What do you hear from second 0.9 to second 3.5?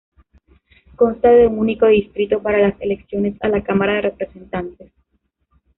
Consta de un único distrito para las elecciones a